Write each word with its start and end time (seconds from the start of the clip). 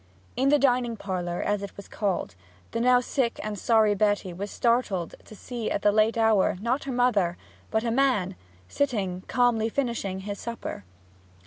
In 0.35 0.49
the 0.49 0.57
dining 0.57 0.97
parlour, 0.97 1.43
as 1.43 1.61
it 1.61 1.77
was 1.77 1.87
called, 1.87 2.33
the 2.71 2.79
now 2.79 3.01
sick 3.01 3.39
and 3.43 3.55
sorry 3.59 3.93
Betty 3.93 4.33
was 4.33 4.49
startled 4.49 5.13
to 5.25 5.35
see 5.35 5.69
at 5.69 5.83
that 5.83 5.91
late 5.91 6.17
hour 6.17 6.57
not 6.59 6.85
her 6.85 6.91
mother, 6.91 7.37
but 7.69 7.83
a 7.83 7.91
man 7.91 8.35
sitting, 8.67 9.21
calmly 9.27 9.69
finishing 9.69 10.21
his 10.21 10.39
supper. 10.39 10.85